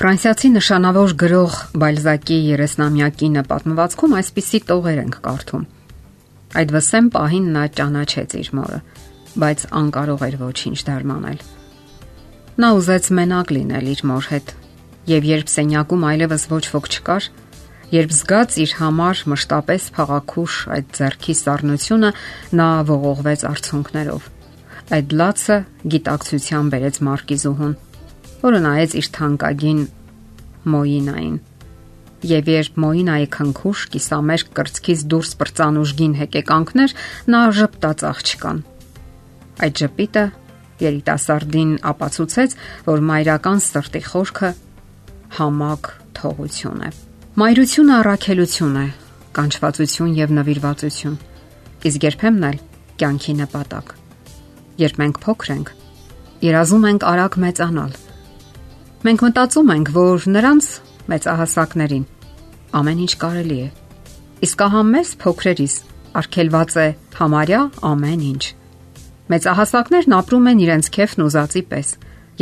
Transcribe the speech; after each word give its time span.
Ֆրանսիացի 0.00 0.48
նշանավոր 0.54 1.12
գրող 1.20 1.56
Բալզակի 1.76 2.36
30-ամյակինը 2.56 3.40
պատմվածքում 3.50 4.12
այսպիսի 4.16 4.60
տողեր 4.70 5.00
ենք 5.02 5.18
կարդում։ 5.26 5.66
Այդ 6.56 6.70
վսեմ 6.72 7.10
պահին 7.16 7.50
նա 7.56 7.64
ճանաչեց 7.80 8.36
իր 8.38 8.48
մորը, 8.56 8.78
բայց 9.44 9.64
անկարող 9.80 10.24
էր 10.24 10.38
ոչինչ 10.40 10.78
դարմանել։ 10.88 11.44
Նա 12.64 12.70
ուզեց 12.78 13.10
մենակ 13.20 13.52
լինել 13.58 13.92
իր 13.92 14.02
մոր 14.08 14.30
հետ, 14.30 14.54
եւ 15.12 15.28
երբ 15.34 15.52
սենյակում 15.52 16.08
այլևս 16.14 16.48
ոչ 16.54 16.64
ոք 16.80 16.90
չկար, 16.96 17.28
երբ 17.92 18.16
զգաց 18.16 18.58
իր 18.64 18.74
համար 18.80 19.22
մշտապես 19.34 19.90
փաղաքուշ 20.00 20.58
այդ 20.80 20.96
зерքի 20.96 21.36
սառնությունը, 21.44 22.14
նա 22.56 22.70
ողողվեց 22.88 23.46
արցունքներով։ 23.52 24.32
Այդ 24.96 25.14
լացը 25.20 25.62
գիտակցության 25.92 26.72
բերեց 26.72 27.04
Մարկիզուհուն 27.04 27.78
որը 28.40 28.60
նայեց 28.64 28.96
իր 29.00 29.08
թանկագին 29.16 29.80
Մոինային։ 30.70 31.36
Եվ 32.30 32.48
երբ 32.52 32.78
Մոինայի 32.84 33.28
քնքուշ 33.32 33.82
կիսամերկ 33.94 34.50
կրծքից 34.56 35.04
դուրս 35.12 35.30
բրծանուժգին 35.40 36.16
հեկեկանքներ, 36.20 36.94
նա 37.32 37.40
ժպտաց 37.60 38.04
աղջկան։ 38.10 38.58
Այդ 39.60 39.80
ժպիտը 39.80 40.24
երիտասարդին 40.84 41.72
ապացուցեց, 41.90 42.56
որ 42.88 43.04
մայրական 43.10 43.62
սրտի 43.64 44.02
խորքը 44.10 44.50
համակ 45.40 45.90
թողություն 46.20 46.84
է։ 46.84 46.92
Մայրությունը 47.40 47.96
առաքելություն 48.00 48.78
է, 48.80 48.86
կանչվածություն 49.36 50.14
եւ 50.20 50.36
նվիրվածություն։ 50.40 51.18
Իսկ 51.88 52.06
երբեմն 52.10 52.46
էլ 52.50 52.60
կյանքի 53.00 53.34
նպատակ։ 53.40 53.96
Երբ 54.80 55.02
մենք 55.04 55.20
փոքր 55.24 55.52
ենք, 55.56 55.74
երազում 56.44 56.88
ենք 56.90 57.10
արագ 57.14 57.38
մեծանալ 57.44 57.98
Մենք 59.00 59.22
մտածում 59.24 59.70
ենք, 59.72 59.90
որ 59.96 60.24
նրանց 60.28 60.66
մեծահասակներին 61.08 62.02
ամեն 62.76 62.98
ինչ 63.00 63.12
կարելի 63.22 63.56
է։ 63.56 63.68
Իսկ 64.44 64.64
ահա 64.66 64.82
մեզ 64.90 65.12
փոքրերիս 65.22 65.76
արգելված 66.20 66.76
է 66.82 66.84
համարյա 67.16 67.60
ամեն 67.90 68.26
ինչ։ 68.28 68.42
Մեծահասակներն 69.32 70.16
ապրում 70.18 70.50
են 70.52 70.60
իրենց 70.66 70.92
քեֆն 70.98 71.24
ուզածի 71.24 71.62
պես 71.72 71.94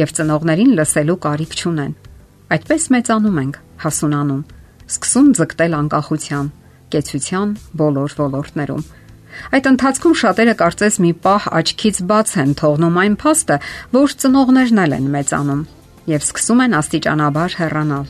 եւ 0.03 0.15
ծնողներին 0.19 0.75
լսելու 0.83 1.19
կարիք 1.29 1.57
չունեն։ 1.63 1.95
Այդպես 2.59 2.91
մեծանում 2.99 3.41
ենք, 3.45 3.63
հասունանում, 3.87 4.43
սկսում 4.99 5.33
ձգտել 5.39 5.79
անկախության, 5.79 6.53
կեցության 6.91 7.57
բոլոր 7.79 8.19
ոլորտներում։ 8.19 8.87
Այդ 9.55 9.73
ընթացքում 9.79 10.21
շատերը 10.27 10.59
կարծես 10.59 11.03
մի 11.07 11.11
պահ 11.23 11.51
աչքից 11.63 11.97
բաց 12.11 12.39
են 12.43 12.53
թողնում 12.59 13.03
այն 13.07 13.19
փաստը, 13.23 13.57
որ 13.95 14.15
ծնողներն 14.19 14.87
են 14.99 15.13
մեծանում 15.15 15.67
եւ 16.09 16.25
սկսում 16.25 16.63
են 16.65 16.77
աստիճանաբար 16.79 17.57
հեռանալ, 17.59 18.07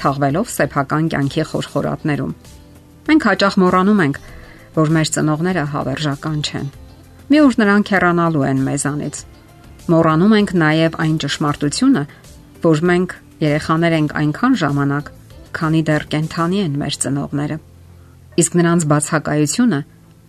թաղվելով 0.00 0.50
սեփական 0.54 1.08
կյանքի 1.10 1.44
խորխորատներում։ 1.50 2.34
Մենք 3.10 3.26
հաճախ 3.30 3.56
մոռանում 3.62 4.02
ենք, 4.06 4.20
որ 4.76 4.92
մեր 4.96 5.10
ծնողները 5.16 5.64
հավերժական 5.74 6.38
չեն։ 6.46 6.68
Մի 7.30 7.40
օր 7.46 7.56
նրանք 7.60 7.90
հեռանալու 7.94 8.44
են 8.50 8.60
մեզանից։ 8.70 9.16
Մոռանում 9.90 10.36
ենք 10.38 10.54
նաև 10.62 10.98
այն 11.02 11.16
ճշմարտությունը, 11.24 12.04
որ 12.62 12.82
մենք 12.90 13.16
երեխաներ 13.40 13.96
ենք 13.98 14.14
այնքան 14.20 14.54
ժամանակ, 14.62 15.10
քանի 15.58 15.82
դեռ 15.90 16.06
կենթանի 16.14 16.62
են 16.66 16.78
մեր 16.80 16.98
ծնողները։ 17.02 17.58
Իսկ 18.40 18.56
նրանց 18.60 18.86
բացակայությունը 18.94 19.80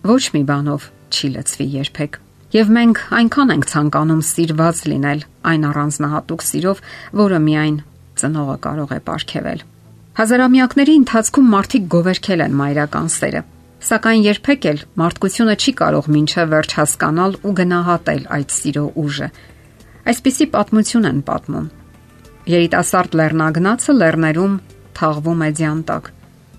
ոչ 0.09 0.23
մի 0.33 0.41
բանով 0.49 0.89
չի 1.11 1.27
լցվի 1.37 1.67
երբեք։ 1.77 2.21
Եվ 2.51 2.71
մենք 2.75 2.99
այնքան 3.15 3.51
ենք 3.53 3.65
ցանկանում 3.71 4.21
սիրված 4.27 4.79
լինել 4.91 5.19
այն 5.47 5.61
առանձնահատուկ 5.69 6.41
սիրով, 6.43 6.79
որը 7.15 7.37
միայն 7.47 7.75
ծնողը 8.19 8.55
կարող 8.65 8.89
է 8.91 8.97
ապարգևել։ 8.99 9.61
Հազարամյակների 10.19 10.95
ընթացքում 10.99 11.47
մարդիկ 11.53 11.85
գովերքել 11.93 12.43
են 12.45 12.57
մայրական 12.59 13.07
սերը, 13.15 13.41
սակայն 13.87 14.25
երբեք 14.25 14.67
էլ 14.71 14.83
մարդկությունը 14.99 15.55
չի 15.55 15.73
կարող 15.79 16.09
ոչ 16.11 16.45
վերջ 16.51 16.75
հասկանալ 16.81 17.37
ու 17.39 17.53
գնահատել 17.61 18.25
այդ 18.35 18.55
սիրո 18.59 18.83
ուժը։ 18.99 19.29
Այսպիսի 20.11 20.47
պատմություն 20.51 21.07
են 21.07 21.21
պատմում։ 21.31 21.69
Երիտասարդ 22.51 23.15
լեռնագնացը 23.21 23.95
լեռներում 24.01 24.57
թաղվում 24.99 25.45
է 25.47 25.49
ձյան 25.61 25.79
տակ։ 25.87 26.11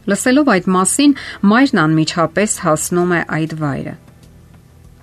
Լսելով 0.08 0.54
այդ 0.56 0.72
մասին, 0.72 1.12
մայրն 1.52 1.82
անմիջապես 1.84 2.56
հասնում 2.64 3.12
է 3.12 3.20
այդ 3.36 3.54
վայրը 3.60 3.94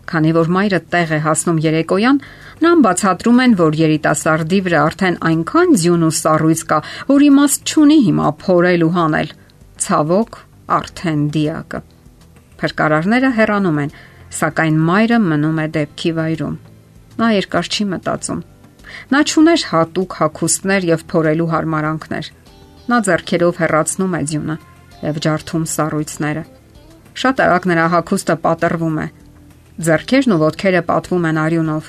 Քանի 0.09 0.31
որ 0.33 0.47
մայրը 0.55 0.79
տեղ 0.89 1.11
է 1.13 1.19
հասնում 1.21 1.57
երեկոյան, 1.65 2.19
նրան 2.59 2.79
բացատրում 2.85 3.41
են, 3.43 3.51
որ 3.59 3.75
երիտասարդի 3.79 4.59
վրա 4.65 4.79
արդեն 4.89 5.17
այնքան 5.29 5.75
ձյուն 5.81 6.05
ու 6.07 6.13
սառույց 6.19 6.63
կա, 6.69 6.79
որ 7.09 7.25
իմաստ 7.29 7.73
չունի 7.73 7.97
հիմա 8.09 8.31
փորել 8.41 8.85
ու 8.87 8.93
հանել։ 8.97 9.33
Ցավոք, 9.85 10.39
արդեն 10.79 11.21
դիակը։ 11.35 11.81
Փրկարարները 12.59 13.29
հեռանում 13.37 13.79
են, 13.85 13.93
սակայն 14.39 14.81
մայրը 14.89 15.19
մնում 15.29 15.61
է 15.61 15.67
դեպքի 15.77 16.11
վայրում։ 16.17 16.57
Նա 17.19 17.29
երկար 17.35 17.69
չի 17.69 17.85
մտածում։ 17.93 18.41
Նա 19.13 19.19
ճուներ 19.29 19.63
հատուկ 19.69 20.17
հակոստներ 20.19 20.85
եւ 20.89 21.01
փորելու 21.13 21.49
հարմարանքներ։ 21.53 22.29
Նա 22.89 22.99
зерքերով 23.09 23.59
հեռացնում 23.61 24.15
է 24.17 24.21
ձյունը 24.29 24.55
եւ 25.05 25.19
ջարդում 25.25 25.65
սառույցները։ 25.73 26.43
Շատ 27.19 27.41
արագ 27.45 27.67
նրա 27.69 27.85
հակոստը 27.93 28.35
պատրվում 28.45 28.97
է։ 29.03 29.07
Ձեռքերն 29.79 30.33
ու 30.35 30.39
ոտքերը 30.41 30.79
պատվում 30.89 31.25
են 31.29 31.37
արյունով, 31.39 31.85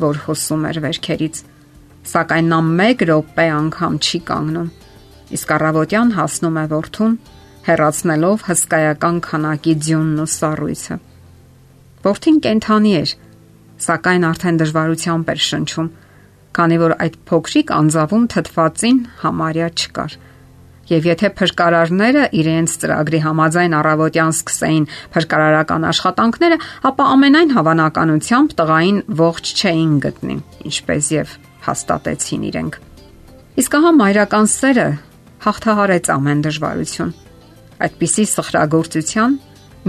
որ 0.00 0.20
հոսում 0.24 0.62
էր 0.64 0.78
վերքերից, 0.84 1.40
սակայն 2.08 2.46
նա 2.48 2.60
մեկ 2.80 3.04
րոպե 3.10 3.44
անգամ 3.54 3.98
չի 4.00 4.20
կանգնում։ 4.30 4.70
Իսկ 5.36 5.52
առավոտյան 5.56 6.14
հասնում 6.16 6.56
է 6.56 6.64
ворթուն, 6.72 7.18
հեռացնելով 7.68 8.46
հսկայական 8.48 9.18
քանակի 9.28 9.74
ձյունն 9.84 10.24
ու 10.24 10.28
սառույցը։ 10.34 10.96
Ворթին 12.04 12.40
կենթանի 12.48 12.92
էր, 13.04 13.12
սակայն 13.84 14.26
արդեն 14.30 14.60
դժվարությամբ 14.64 15.30
էր 15.34 15.44
շնչում, 15.44 15.88
քանի 16.54 16.76
որ 16.80 16.96
այդ 17.04 17.14
փոքրիկ 17.28 17.74
անձավում 17.76 18.24
թթվածին 18.34 18.98
համարյա 19.20 19.68
չկար 19.74 20.16
եւ 20.90 21.08
եթե 21.08 21.30
փրկարարները 21.38 22.24
իրենց 22.40 22.74
ծրագրի 22.82 23.20
համաձայն 23.24 23.76
առավոտյան 23.78 24.34
սկսեին 24.34 24.86
փրկարարական 25.14 25.86
աշխատանքները, 25.90 26.58
ապա 26.90 27.06
ամենայն 27.14 27.54
հավանականությամբ 27.56 28.54
տղային 28.60 29.00
ողջ 29.24 29.52
չէին 29.54 29.94
գտնի, 30.04 30.36
ինչպես 30.68 31.10
եւ 31.14 31.34
հաստատեցին 31.64 32.46
իրենք։ 32.50 32.78
Իսկ 33.64 33.76
ահա 33.78 33.90
մայրական 34.02 34.48
սերը 34.50 34.88
հաղթահարեց 35.44 36.08
ամեն 36.14 36.40
դժվարություն։ 36.44 37.10
Այդպիսի 37.84 38.24
սխրագործության 38.34 39.36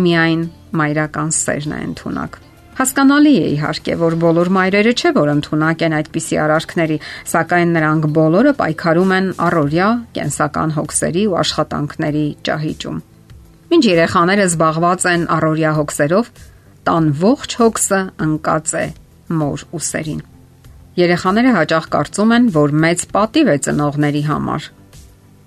միայն 0.06 0.42
մայրական 0.76 1.32
սերն 1.36 1.76
է 1.76 1.80
ընդունակ։ 1.90 2.40
Հասկանալի 2.75 3.31
է 3.40 3.44
իհարկե, 3.53 3.94
որ 4.02 4.16
բոլոր 4.19 4.50
մայրերը 4.52 4.91
չէ, 5.00 5.12
որ 5.16 5.30
ընդունակ 5.31 5.84
են 5.86 5.94
այդպիսի 5.96 6.40
արարքների, 6.44 6.97
սակայն 7.31 7.72
նրանք 7.72 8.08
բոլորը 8.18 8.52
պայքարում 8.59 9.13
են 9.16 9.30
առօրյա 9.46 9.88
կենսական 10.18 10.74
հոգսերի 10.75 11.24
ու 11.31 11.38
աշխատանքների 11.40 12.25
ճահիճում։ 12.50 13.00
Մինչ 13.72 13.84
երեխաները 13.88 14.47
զբաղված 14.52 15.08
են 15.16 15.24
առօրյա 15.40 15.72
հոգսերով, 15.80 16.31
տան 16.85 17.12
ողջ 17.24 17.56
հոգսը 17.64 18.02
ընկած 18.28 18.74
է 18.75 18.85
մոր 19.40 19.68
ուսերին։ 19.80 20.22
Երեխաները 21.00 21.52
հաճախ 21.56 21.88
կարծում 21.96 22.34
են, 22.35 22.50
որ 22.59 22.75
մեծ 22.84 23.08
պատիվ 23.16 23.53
է 23.56 23.58
ծնողների 23.66 24.24
համար, 24.28 24.68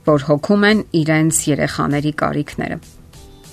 որ 0.08 0.24
հոգում 0.32 0.64
են 0.72 0.80
իրենց 1.04 1.42
երեխաների 1.52 2.12
կարիքները։ 2.24 2.80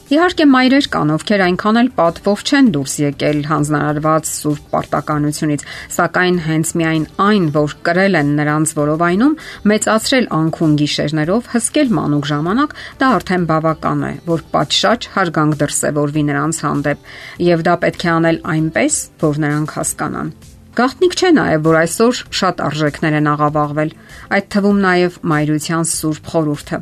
Իհարկե 0.05 0.45
մայրեր 0.45 0.87
կան, 0.93 1.11
ովքեր 1.15 1.41
այնքան 1.41 1.77
էլ 1.79 1.87
պատվով 1.97 2.41
չեն 2.45 2.67
դուրս 2.75 2.95
եկել 3.01 3.39
հանձնարարված 3.49 4.27
սուրբ 4.29 4.67
պարտականությունից, 4.75 5.65
սակայն 5.95 6.37
հենց 6.45 6.73
միայն 6.77 7.07
այն, 7.25 7.47
որ 7.55 7.73
կրել 7.89 8.19
են 8.19 8.29
նրանց 8.37 8.73
որովայնում, 8.77 9.33
մեծացրել 9.73 10.29
անքուն 10.37 10.77
գիշերներով, 10.83 11.49
հսկել 11.55 11.91
մանուկ 11.97 12.29
ժամանակ, 12.35 12.77
դա 13.01 13.11
արդեն 13.17 13.49
բավական 13.49 14.05
է, 14.05 14.13
որ 14.29 14.45
պատշաճ 14.53 15.09
հարգանք 15.17 15.59
դրսևորվի 15.65 16.25
նրանց 16.29 16.63
հանդեպ, 16.69 17.13
եւ 17.49 17.65
դա 17.65 17.77
պետք 17.81 18.05
է 18.05 18.09
անել 18.13 18.41
այնպես, 18.53 19.03
որ 19.25 19.39
նրանք 19.41 19.77
հասկանան։ 19.81 20.33
Գաղտնիք 20.75 21.13
չէ 21.15 21.29
նաև, 21.33 21.61
որ 21.65 21.77
այսօր 21.81 22.25
շատ 22.35 22.65
արժեքներ 22.69 23.21
են 23.23 23.29
աղավաղվել, 23.33 23.95
այդ 24.37 24.51
թվում 24.53 24.81
նաև 24.85 25.23
մայրության 25.33 25.89
սուրբ 25.95 26.29
խորհուրդը 26.35 26.79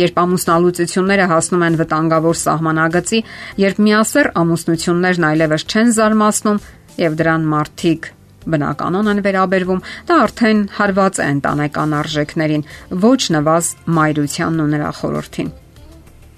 երբ 0.00 0.18
ամուսնալուծությունները 0.24 1.26
հասնում 1.30 1.64
են 1.68 1.78
վտանգավոր 1.80 2.38
սահմանագծի, 2.40 3.20
երբ 3.62 3.80
միասեռ 3.86 4.28
ամուսնություններն 4.42 5.26
այլևս 5.30 5.66
չեն 5.70 5.94
զարմացնում 5.98 6.60
եւ 7.04 7.18
դրան 7.20 7.48
մարտիկ 7.54 8.10
բնականon 8.44 9.10
են 9.14 9.22
վերաբերվում, 9.24 9.82
դա 10.08 10.16
արդեն 10.24 10.60
հարված 10.78 11.20
է 11.24 11.28
ընտանեկան 11.34 11.94
արժեքներին, 12.00 12.66
ոչ 13.04 13.20
նվազ 13.36 13.70
մայրությանն 13.98 14.64
ու 14.64 14.68
նրա 14.74 14.90
խորհրդին։ 15.00 15.50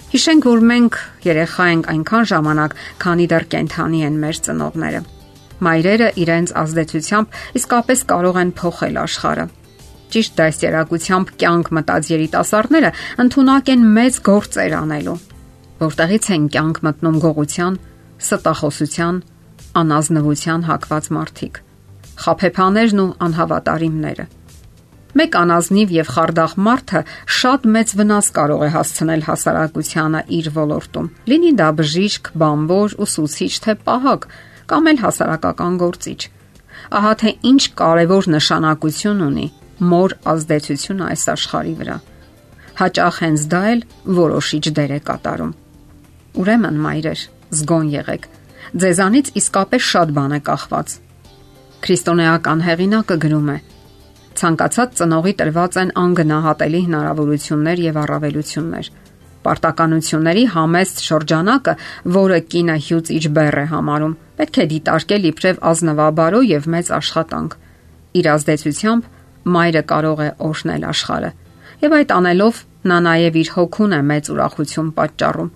Հիշենք, 0.07 0.47
որ 0.47 0.65
մենք 0.71 0.99
երեխա 1.27 1.67
ենք 1.75 1.91
այնքան 1.97 2.29
ժամանակ, 2.31 2.77
քանի 3.03 3.27
դեռ 3.33 3.47
կենթանի 3.57 4.01
են 4.07 4.19
մեր 4.23 4.41
ծնողները։ 4.47 5.01
Մայրերը 5.67 6.09
իրենց 6.23 6.53
ազդեցությամբ 6.63 7.39
իսկապես 7.59 8.05
կարող 8.13 8.43
են 8.45 8.53
փոխել 8.61 9.01
աշխարհը 9.03 9.47
Ճիշտ 10.15 10.37
դասերակցությամբ 10.41 11.33
կյանք 11.43 11.71
մտած 11.79 12.11
երիտասարդները 12.13 12.93
ընդունակ 13.27 13.73
են 13.75 13.85
մեծ 13.97 14.21
գործեր 14.31 14.77
անելու, 14.81 15.19
որտեղից 15.83 16.31
են 16.37 16.49
կյանք 16.57 16.81
մտնում 16.87 17.21
գողության, 17.27 17.79
ստախոսության, 18.27 19.21
անազնվության 19.83 20.67
հակված 20.71 21.13
մարդիկ, 21.19 21.63
խափեփաներն 22.27 23.03
ու 23.07 23.11
անհավատարիմները 23.27 24.29
Մեկ 25.17 25.37
անազնիվ 25.41 25.93
եւ 25.97 26.09
խարդախ 26.13 26.55
մարդը 26.61 27.01
շատ 27.37 27.63
մեծ 27.73 27.93
վնաս 27.97 28.27
կարող 28.37 28.65
է 28.67 28.69
հասցնել 28.75 29.23
հասարակությանը 29.29 30.21
իր 30.39 30.51
ոլորտում։ 30.57 31.07
Լինի 31.33 31.53
դա 31.61 31.69
բժիշկ, 31.79 32.29
բանվոր, 32.43 32.97
ուսուցիչ 33.07 33.53
թե 33.65 33.75
պահակ 33.87 34.27
կամ 34.73 34.91
էլ 34.93 35.01
հասարակական 35.07 35.79
գործիչ։ 35.81 36.21
Ահա 37.01 37.13
թե 37.23 37.33
ինչ 37.53 37.63
կարևոր 37.81 38.29
նշանակություն 38.37 39.25
ունի 39.31 39.47
մոր 39.81 40.17
ազդեցությունը 40.33 41.09
այս 41.13 41.25
աշխարհի 41.37 41.75
վրա։ 41.81 41.97
Հաճախ 42.77 43.21
հենց 43.25 43.47
դա 43.53 43.63
էլ 43.73 43.81
որոշիչ 44.17 44.65
դեր 44.77 44.93
է 44.97 45.01
կատարում։ 45.07 45.53
Ուրեմն, 46.37 46.81
մայրեր, 46.87 47.21
զգոն 47.57 47.87
եղեք։ 47.97 48.29
Ձեզանից 48.77 49.31
իսկապես 49.41 49.89
շատ 49.93 50.13
բան 50.17 50.37
է 50.37 50.41
կախված։ 50.47 50.95
Քրիստոնեական 51.87 52.63
հեղինակը 52.67 53.17
գրում 53.25 53.51
է. 53.55 53.59
Ցանկացած 54.37 54.97
ծնողի 55.01 55.33
տրված 55.41 55.77
են 55.81 55.91
անգնահատելի 56.03 56.81
հնարավորություններ 56.87 57.83
եւ 57.87 57.99
առավելություններ։ 58.05 58.91
Պարտականությունների 59.47 60.45
համեստ 60.57 61.03
շրջանակը, 61.07 61.75
որը 62.17 62.39
կինը 62.53 62.77
հյուծիչ 62.87 63.25
բեռ 63.37 63.57
է 63.63 63.67
համարում, 63.73 64.17
պետք 64.37 64.57
է 64.57 64.67
դիտարկել 64.73 65.29
իբրև 65.31 65.61
ազնվաբարո 65.71 66.41
եւ 66.51 66.69
մեծ 66.77 66.91
աշխատանք։ 66.97 67.57
Իր 68.17 68.29
ազդեցությամբ 68.37 69.16
մայրը 69.47 69.83
կարող 69.93 70.23
է 70.27 70.29
օշնել 70.47 70.87
աշխարհը։ 70.91 71.31
Եվ 71.87 71.97
այդ 71.97 72.13
անելով 72.17 72.61
նա 72.91 72.99
նաև 73.07 73.39
իր 73.43 73.49
հոգուն 73.57 73.97
է 73.97 74.01
մեծ 74.11 74.31
ուրախություն 74.33 74.91
պատճառում։ 74.97 75.51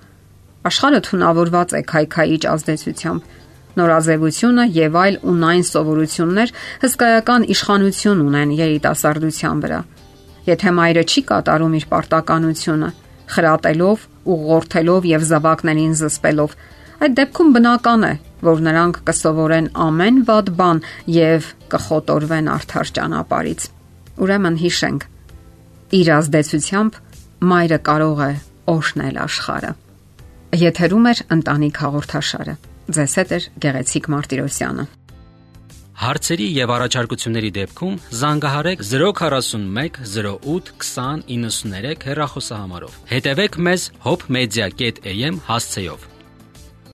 Աշխարհը 0.70 1.00
թունավորված 1.06 1.74
է 1.78 1.80
քայքայիչ 1.90 2.42
ազդեցությամբ 2.50 3.38
նորաձևությունը 3.80 4.64
եւ 4.76 4.98
այլ 5.00 5.16
ունայն 5.30 5.64
սովորություններ 5.70 6.52
հսկայական 6.84 7.46
իշխանություն 7.54 8.22
ունեն 8.26 8.54
երիտասարդության 8.60 9.62
վրա։ 9.64 9.80
Եթե 10.50 10.72
մայրը 10.80 11.04
չի 11.06 11.22
կատարում 11.30 11.76
իր 11.80 11.86
պարտականությունը, 11.90 12.90
խրատելով, 13.30 14.06
ուղղորդելով 14.34 15.10
եւ 15.10 15.26
զավակներին 15.30 15.92
զսպելով, 16.00 16.56
այդ 17.00 17.18
դեպքում 17.20 17.52
բնական 17.56 18.06
է, 18.10 18.14
որ 18.50 18.64
նրանք 18.68 19.02
կսովորեն 19.08 19.68
ամեն 19.86 20.22
վատ 20.30 20.54
բան 20.60 20.82
եւ 21.20 21.52
կխոտորվեն 21.72 22.50
արդար 22.56 22.96
ճանապարից։ 22.98 23.68
Ուրեմն 24.18 24.56
հիշենք. 24.64 25.02
իր 25.90 26.08
ազդեցությամբ 26.14 26.98
մայրը 27.50 27.78
կարող 27.88 28.20
է 28.26 28.32
օշնել 28.70 29.16
աշխարհը։ 29.24 29.72
Եթերում 30.60 31.08
է 31.10 31.14
ընտանիք 31.36 31.80
հաղորդաշարը։ 31.84 32.54
Ձեզ 32.90 33.12
հետ 33.20 33.30
է 33.30 33.38
Գեղեցիկ 33.64 34.08
Մարտիրոսյանը։ 34.14 34.84
Հարցերի 36.00 36.46
եւ 36.56 36.70
առաջարկությունների 36.76 37.50
դեպքում 37.58 37.98
զանգահարեք 38.20 38.84
041 38.90 39.98
08 40.16 40.70
20 40.80 41.26
93 41.34 42.06
հեռախոսահամարով։ 42.08 42.96
Հետևեք 43.10 43.60
մեզ 43.68 43.84
hopmedia.am 44.06 45.44
հասցեով։ 45.50 46.09